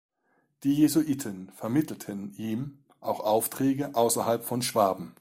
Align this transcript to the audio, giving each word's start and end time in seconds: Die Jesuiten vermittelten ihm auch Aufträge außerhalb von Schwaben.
Die 0.63 0.73
Jesuiten 0.73 1.51
vermittelten 1.55 2.33
ihm 2.35 2.79
auch 3.01 3.19
Aufträge 3.19 3.93
außerhalb 3.93 4.43
von 4.43 4.63
Schwaben. 4.63 5.13